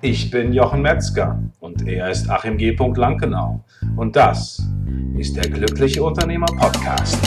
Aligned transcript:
Ich 0.00 0.30
bin 0.30 0.52
Jochen 0.52 0.80
Metzger 0.80 1.42
und 1.58 1.88
er 1.88 2.08
ist 2.08 2.30
Achim 2.30 2.56
G. 2.56 2.70
Lankenau. 2.70 3.64
Und 3.96 4.14
das 4.14 4.62
ist 5.18 5.34
der 5.34 5.50
Glückliche 5.50 6.04
Unternehmer 6.04 6.46
Podcast. 6.46 7.18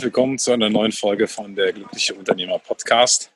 Willkommen 0.00 0.38
zu 0.38 0.50
einer 0.50 0.70
neuen 0.70 0.90
Folge 0.90 1.28
von 1.28 1.54
der 1.54 1.72
Glückliche 1.72 2.14
Unternehmer 2.14 2.58
Podcast. 2.58 3.30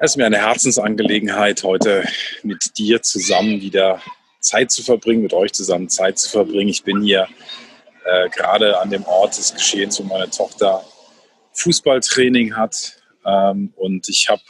Es 0.00 0.12
ist 0.12 0.16
mir 0.16 0.26
eine 0.26 0.38
Herzensangelegenheit, 0.38 1.64
heute 1.64 2.04
mit 2.44 2.78
dir 2.78 3.02
zusammen 3.02 3.60
wieder 3.60 4.00
Zeit 4.46 4.70
zu 4.70 4.82
verbringen, 4.82 5.22
mit 5.22 5.34
euch 5.34 5.52
zusammen 5.52 5.88
Zeit 5.88 6.18
zu 6.18 6.30
verbringen. 6.30 6.68
Ich 6.68 6.84
bin 6.84 7.02
hier 7.02 7.28
äh, 8.04 8.28
gerade 8.30 8.78
an 8.78 8.90
dem 8.90 9.04
Ort 9.04 9.36
des 9.36 9.52
Geschehens, 9.52 9.98
wo 9.98 10.04
meine 10.04 10.30
Tochter 10.30 10.84
Fußballtraining 11.54 12.56
hat. 12.56 13.02
Ähm, 13.24 13.72
und 13.76 14.08
ich 14.08 14.28
habe 14.28 14.42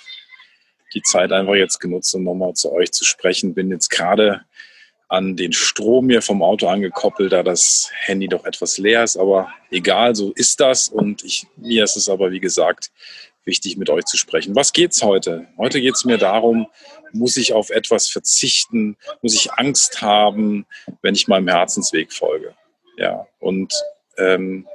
die 0.95 1.03
Zeit 1.03 1.33
einfach 1.33 1.55
jetzt 1.55 1.79
genutzt, 1.81 2.15
um 2.15 2.25
nochmal 2.25 2.53
zu 2.55 2.73
euch 2.73 2.93
zu 2.93 3.05
sprechen. 3.05 3.55
Bin 3.55 3.71
jetzt 3.71 3.89
gerade 3.89 4.43
an 5.09 5.37
den 5.37 5.53
Strom 5.53 6.07
mir 6.07 6.21
vom 6.21 6.43
Auto 6.43 6.67
angekoppelt, 6.67 7.33
da 7.33 7.43
das 7.43 7.91
Handy 8.05 8.29
doch 8.29 8.45
etwas 8.45 8.77
leer 8.77 9.05
ist. 9.05 9.17
Aber 9.17 9.49
egal, 9.71 10.15
so 10.15 10.33
ist 10.33 10.61
das. 10.61 10.89
Und 10.89 11.25
ich, 11.25 11.47
mir 11.57 11.85
ist 11.85 11.97
es 11.97 12.09
aber, 12.09 12.33
wie 12.33 12.41
gesagt, 12.41 12.91
wichtig, 13.47 13.77
mit 13.77 13.91
euch 13.91 14.05
zu 14.05 14.17
sprechen. 14.17 14.55
Was 14.55 14.73
geht's 14.73 15.03
heute? 15.03 15.47
Heute 15.57 15.81
geht 15.81 15.95
es 15.95 16.05
mir 16.05 16.19
darum, 16.19 16.67
muss 17.13 17.37
ich 17.37 17.53
auf 17.53 17.71
etwas 17.71 18.09
verzichten? 18.09 18.97
Muss 19.23 19.35
ich 19.35 19.53
Angst 19.55 20.03
haben, 20.03 20.67
wenn 21.03 21.15
ich 21.15 21.29
meinem 21.29 21.49
Herzensweg 21.49 22.13
folge? 22.13 22.55
Ja, 22.99 23.27
und 23.39 23.73
ähm, 24.19 24.67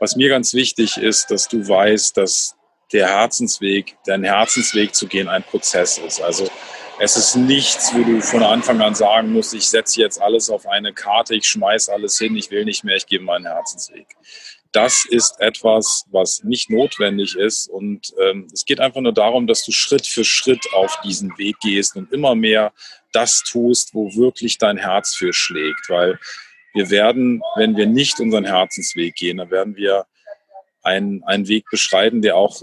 was 0.00 0.16
mir 0.16 0.28
ganz 0.28 0.54
wichtig 0.54 0.96
ist, 0.96 1.30
dass 1.30 1.48
du 1.48 1.66
weißt, 1.66 2.16
dass 2.16 2.56
der 2.92 3.08
Herzensweg, 3.08 3.96
dein 4.04 4.24
Herzensweg 4.24 4.94
zu 4.94 5.06
gehen, 5.06 5.28
ein 5.28 5.42
Prozess 5.42 5.98
ist. 5.98 6.20
Also 6.20 6.48
es 6.98 7.16
ist 7.16 7.36
nichts, 7.36 7.94
wo 7.94 8.02
du 8.02 8.20
von 8.20 8.42
Anfang 8.42 8.80
an 8.80 8.94
sagen 8.94 9.32
musst, 9.32 9.54
ich 9.54 9.68
setze 9.68 10.00
jetzt 10.00 10.20
alles 10.20 10.50
auf 10.50 10.66
eine 10.66 10.92
Karte, 10.92 11.34
ich 11.34 11.46
schmeiße 11.46 11.92
alles 11.92 12.18
hin, 12.18 12.36
ich 12.36 12.50
will 12.50 12.64
nicht 12.64 12.84
mehr, 12.84 12.96
ich 12.96 13.06
gehe 13.06 13.20
meinen 13.20 13.46
Herzensweg. 13.46 14.06
Das 14.72 15.04
ist 15.08 15.38
etwas, 15.38 16.06
was 16.10 16.42
nicht 16.44 16.70
notwendig 16.70 17.36
ist. 17.36 17.68
Und 17.68 18.12
ähm, 18.18 18.48
es 18.52 18.64
geht 18.64 18.80
einfach 18.80 19.02
nur 19.02 19.12
darum, 19.12 19.46
dass 19.46 19.64
du 19.64 19.72
Schritt 19.72 20.06
für 20.06 20.24
Schritt 20.24 20.64
auf 20.72 20.98
diesen 21.04 21.36
Weg 21.36 21.56
gehst 21.60 21.94
und 21.94 22.10
immer 22.10 22.34
mehr 22.34 22.72
das 23.12 23.42
tust, 23.42 23.94
wo 23.94 24.14
wirklich 24.14 24.56
dein 24.56 24.78
Herz 24.78 25.14
für 25.14 25.34
schlägt. 25.34 25.88
Weil 25.88 26.18
wir 26.72 26.90
werden, 26.90 27.42
wenn 27.56 27.76
wir 27.76 27.86
nicht 27.86 28.18
unseren 28.18 28.46
Herzensweg 28.46 29.14
gehen, 29.14 29.36
dann 29.36 29.50
werden 29.50 29.76
wir 29.76 30.06
einen, 30.82 31.22
einen 31.24 31.48
Weg 31.48 31.66
beschreiten, 31.70 32.22
der 32.22 32.36
auch, 32.36 32.62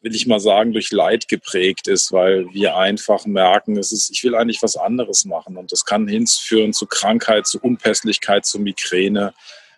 will 0.00 0.14
ich 0.14 0.26
mal 0.26 0.40
sagen, 0.40 0.72
durch 0.72 0.92
Leid 0.92 1.28
geprägt 1.28 1.88
ist, 1.88 2.12
weil 2.12 2.46
wir 2.52 2.76
einfach 2.76 3.26
merken, 3.26 3.76
es 3.76 3.92
ist, 3.92 4.10
ich 4.10 4.22
will 4.22 4.34
eigentlich 4.34 4.62
was 4.62 4.76
anderes 4.76 5.24
machen. 5.24 5.56
Und 5.56 5.72
das 5.72 5.84
kann 5.84 6.06
hinführen 6.06 6.72
zu 6.72 6.86
Krankheit, 6.86 7.46
zu 7.46 7.58
Unpässlichkeit, 7.60 8.46
zu 8.46 8.60
Migräne. 8.60 9.34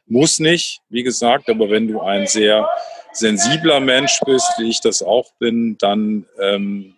Muss 0.07 0.39
nicht, 0.39 0.81
wie 0.89 1.03
gesagt, 1.03 1.49
aber 1.49 1.71
wenn 1.71 1.89
du 1.89 2.01
ein 2.01 2.27
sehr 2.27 2.69
sensibler 3.13 3.81
Mensch 3.81 4.21
bist, 4.27 4.53
wie 4.59 4.69
ich 4.69 4.81
das 4.81 5.03
auch 5.03 5.33
bin, 5.39 5.77
dann 5.79 6.27
ähm, 6.41 6.95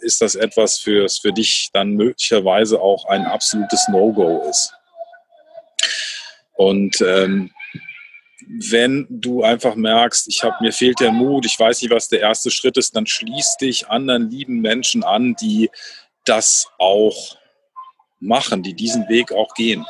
ist 0.00 0.20
das 0.20 0.34
etwas, 0.34 0.78
für, 0.78 1.08
für 1.08 1.32
dich 1.32 1.70
dann 1.72 1.94
möglicherweise 1.94 2.80
auch 2.80 3.06
ein 3.06 3.24
absolutes 3.24 3.88
No-Go 3.88 4.46
ist. 4.48 4.72
Und 6.52 7.00
ähm, 7.00 7.50
wenn 8.46 9.06
du 9.08 9.42
einfach 9.42 9.74
merkst, 9.74 10.28
ich 10.28 10.44
habe 10.44 10.56
mir 10.60 10.72
fehlt 10.72 11.00
der 11.00 11.12
Mut, 11.12 11.46
ich 11.46 11.58
weiß 11.58 11.82
nicht, 11.82 11.90
was 11.90 12.08
der 12.08 12.20
erste 12.20 12.50
Schritt 12.50 12.76
ist, 12.76 12.94
dann 12.94 13.06
schließ 13.06 13.56
dich 13.56 13.88
anderen 13.88 14.30
lieben 14.30 14.60
Menschen 14.60 15.02
an, 15.02 15.34
die 15.34 15.70
das 16.24 16.68
auch 16.78 17.36
machen, 18.20 18.62
die 18.62 18.74
diesen 18.74 19.08
Weg 19.08 19.32
auch 19.32 19.54
gehen. 19.54 19.84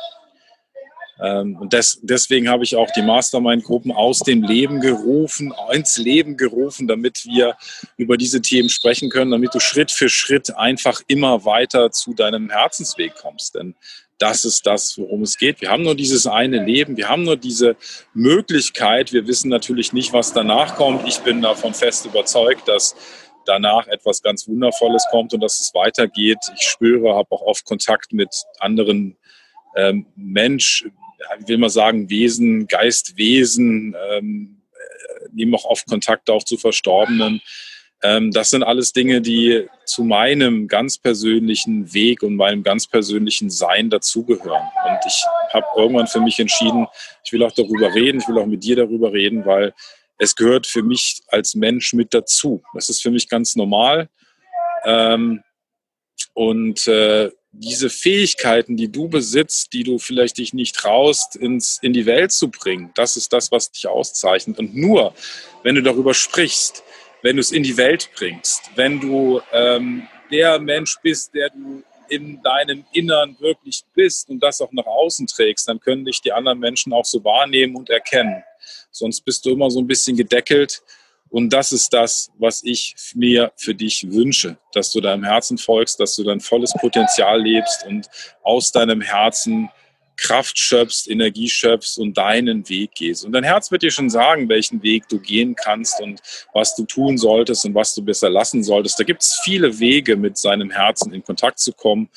Ähm, 1.21 1.55
und 1.57 1.73
des, 1.73 1.99
deswegen 2.01 2.49
habe 2.49 2.63
ich 2.63 2.75
auch 2.75 2.89
die 2.91 3.01
Mastermind-Gruppen 3.01 3.91
aus 3.91 4.19
dem 4.19 4.43
Leben 4.43 4.81
gerufen, 4.81 5.53
ins 5.71 5.97
Leben 5.97 6.35
gerufen, 6.35 6.87
damit 6.87 7.25
wir 7.25 7.55
über 7.97 8.17
diese 8.17 8.41
Themen 8.41 8.69
sprechen 8.69 9.09
können, 9.09 9.31
damit 9.31 9.53
du 9.53 9.59
Schritt 9.59 9.91
für 9.91 10.09
Schritt 10.09 10.55
einfach 10.55 11.01
immer 11.07 11.45
weiter 11.45 11.91
zu 11.91 12.13
deinem 12.13 12.49
Herzensweg 12.49 13.15
kommst. 13.15 13.55
Denn 13.55 13.75
das 14.17 14.45
ist 14.45 14.65
das, 14.65 14.97
worum 14.97 15.23
es 15.23 15.37
geht. 15.37 15.61
Wir 15.61 15.69
haben 15.69 15.83
nur 15.83 15.95
dieses 15.95 16.25
eine 16.27 16.63
Leben, 16.63 16.97
wir 16.97 17.09
haben 17.09 17.23
nur 17.23 17.37
diese 17.37 17.75
Möglichkeit. 18.13 19.11
Wir 19.11 19.27
wissen 19.27 19.49
natürlich 19.49 19.93
nicht, 19.93 20.13
was 20.13 20.33
danach 20.33 20.75
kommt. 20.75 21.07
Ich 21.07 21.19
bin 21.19 21.41
davon 21.41 21.73
fest 21.73 22.05
überzeugt, 22.05 22.67
dass 22.67 22.95
danach 23.45 23.87
etwas 23.87 24.21
ganz 24.21 24.47
Wundervolles 24.47 25.05
kommt 25.11 25.33
und 25.33 25.41
dass 25.41 25.59
es 25.59 25.73
weitergeht. 25.73 26.39
Ich 26.55 26.63
spüre, 26.63 27.15
habe 27.15 27.31
auch 27.31 27.41
oft 27.41 27.65
Kontakt 27.65 28.11
mit 28.13 28.29
anderen 28.59 29.17
ähm, 29.75 30.05
Mensch, 30.15 30.85
ich 31.39 31.47
will 31.47 31.57
mal 31.57 31.69
sagen, 31.69 32.09
Wesen, 32.09 32.67
Geistwesen, 32.67 33.95
ähm, 34.11 34.61
äh, 34.73 35.27
nehmen 35.33 35.55
auch 35.55 35.65
oft 35.65 35.87
Kontakt 35.87 36.29
auch 36.29 36.43
zu 36.43 36.57
Verstorbenen. 36.57 37.41
Ähm, 38.03 38.31
das 38.31 38.49
sind 38.49 38.63
alles 38.63 38.93
Dinge, 38.93 39.21
die 39.21 39.67
zu 39.85 40.03
meinem 40.03 40.67
ganz 40.67 40.97
persönlichen 40.97 41.93
Weg 41.93 42.23
und 42.23 42.35
meinem 42.35 42.63
ganz 42.63 42.87
persönlichen 42.87 43.49
Sein 43.49 43.89
dazugehören. 43.89 44.63
Und 44.85 44.99
ich 45.07 45.25
habe 45.53 45.65
irgendwann 45.75 46.07
für 46.07 46.21
mich 46.21 46.39
entschieden, 46.39 46.87
ich 47.23 47.31
will 47.31 47.43
auch 47.43 47.53
darüber 47.53 47.93
reden, 47.93 48.19
ich 48.19 48.27
will 48.27 48.37
auch 48.37 48.45
mit 48.45 48.63
dir 48.63 48.75
darüber 48.75 49.11
reden, 49.13 49.45
weil 49.45 49.73
es 50.17 50.35
gehört 50.35 50.67
für 50.67 50.83
mich 50.83 51.21
als 51.27 51.55
Mensch 51.55 51.93
mit 51.93 52.13
dazu. 52.13 52.63
Das 52.73 52.89
ist 52.89 53.01
für 53.01 53.11
mich 53.11 53.27
ganz 53.27 53.55
normal. 53.55 54.09
Ähm, 54.85 55.41
und 56.33 56.87
äh, 56.87 57.31
diese 57.51 57.89
Fähigkeiten, 57.89 58.75
die 58.75 58.91
du 58.91 59.07
besitzt, 59.07 59.71
die 59.73 59.83
du 59.83 59.97
vielleicht 59.97 60.37
dich 60.37 60.53
nicht 60.53 60.75
traust, 60.75 61.35
ins, 61.35 61.79
in 61.81 61.93
die 61.93 62.05
Welt 62.05 62.31
zu 62.31 62.49
bringen, 62.49 62.91
das 62.95 63.15
ist 63.15 63.31
das, 63.31 63.51
was 63.51 63.71
dich 63.71 63.87
auszeichnet. 63.87 64.59
Und 64.59 64.75
nur, 64.75 65.13
wenn 65.63 65.75
du 65.75 65.81
darüber 65.81 66.13
sprichst, 66.13 66.83
wenn 67.21 67.37
du 67.37 67.41
es 67.41 67.51
in 67.51 67.63
die 67.63 67.77
Welt 67.77 68.09
bringst, 68.15 68.71
wenn 68.75 68.99
du 68.99 69.41
ähm, 69.53 70.07
der 70.31 70.59
Mensch 70.59 70.97
bist, 71.01 71.33
der 71.33 71.49
du 71.49 71.83
in 72.09 72.41
deinem 72.43 72.85
Innern 72.91 73.35
wirklich 73.39 73.83
bist 73.93 74.29
und 74.29 74.43
das 74.43 74.61
auch 74.61 74.71
nach 74.71 74.85
außen 74.85 75.25
trägst, 75.27 75.67
dann 75.67 75.79
können 75.79 76.05
dich 76.05 76.21
die 76.21 76.31
anderen 76.31 76.59
Menschen 76.59 76.93
auch 76.93 77.05
so 77.05 77.23
wahrnehmen 77.23 77.75
und 77.75 77.89
erkennen. 77.89 78.43
Sonst 78.91 79.21
bist 79.21 79.45
du 79.45 79.51
immer 79.51 79.71
so 79.71 79.79
ein 79.79 79.87
bisschen 79.87 80.15
gedeckelt 80.15 80.83
und 81.35 81.49
das 81.49 81.73
ist 81.73 81.89
das, 81.91 82.31
was 82.39 82.63
ich 82.63 82.95
mir 83.13 83.51
für 83.57 83.75
dich 83.75 84.09
wünsche, 84.09 84.57
dass 84.71 84.93
du 84.93 85.01
deinem 85.01 85.25
Herzen 85.25 85.57
folgst, 85.57 85.99
dass 85.99 86.15
du 86.15 86.23
dein 86.23 86.39
volles 86.39 86.71
Potenzial 86.79 87.41
lebst 87.41 87.85
und 87.85 88.07
aus 88.41 88.71
deinem 88.71 89.01
Herzen 89.01 89.69
Kraft 90.15 90.57
schöpfst, 90.57 91.09
Energie 91.09 91.49
schöpfst 91.49 91.97
und 91.97 92.17
deinen 92.17 92.69
Weg 92.69 92.91
gehst. 92.95 93.25
Und 93.25 93.33
dein 93.33 93.43
Herz 93.43 93.69
wird 93.69 93.81
dir 93.81 93.91
schon 93.91 94.09
sagen, 94.09 94.47
welchen 94.47 94.81
Weg 94.81 95.09
du 95.09 95.19
gehen 95.19 95.57
kannst 95.57 95.99
und 95.99 96.21
was 96.53 96.73
du 96.73 96.85
tun 96.85 97.17
solltest 97.17 97.65
und 97.65 97.75
was 97.75 97.93
du 97.93 98.01
besser 98.01 98.29
lassen 98.29 98.63
solltest. 98.63 98.97
Da 98.97 99.03
gibt 99.03 99.21
es 99.21 99.37
viele 99.43 99.77
Wege, 99.77 100.15
mit 100.15 100.37
seinem 100.37 100.71
Herzen 100.71 101.13
in 101.13 101.21
Kontakt 101.21 101.59
zu 101.59 101.73
kommen. 101.73 102.09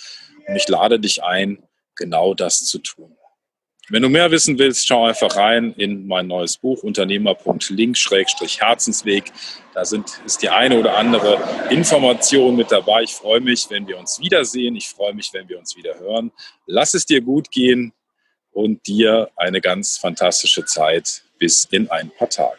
Und 0.46 0.54
ich 0.54 0.68
lade 0.68 1.00
dich 1.00 1.24
ein, 1.24 1.58
genau 1.96 2.34
das 2.34 2.64
zu 2.66 2.78
tun. 2.78 3.17
Wenn 3.90 4.02
du 4.02 4.10
mehr 4.10 4.30
wissen 4.30 4.58
willst, 4.58 4.86
schau 4.86 5.06
einfach 5.06 5.34
rein 5.36 5.72
in 5.78 6.06
mein 6.06 6.26
neues 6.26 6.58
Buch 6.58 6.82
Unternehmer.link-herzensweg. 6.82 9.32
Da 9.72 9.86
sind, 9.86 10.20
ist 10.26 10.42
die 10.42 10.50
eine 10.50 10.78
oder 10.78 10.98
andere 10.98 11.38
Information 11.70 12.56
mit 12.56 12.70
dabei. 12.70 13.04
Ich 13.04 13.14
freue 13.14 13.40
mich, 13.40 13.70
wenn 13.70 13.88
wir 13.88 13.98
uns 13.98 14.20
wiedersehen. 14.20 14.76
Ich 14.76 14.88
freue 14.88 15.14
mich, 15.14 15.30
wenn 15.32 15.48
wir 15.48 15.58
uns 15.58 15.74
wieder 15.74 15.98
hören. 15.98 16.32
Lass 16.66 16.92
es 16.92 17.06
dir 17.06 17.22
gut 17.22 17.50
gehen 17.50 17.94
und 18.52 18.86
dir 18.86 19.30
eine 19.36 19.62
ganz 19.62 19.96
fantastische 19.96 20.66
Zeit 20.66 21.22
bis 21.38 21.64
in 21.64 21.90
ein 21.90 22.10
paar 22.10 22.28
Tagen. 22.28 22.58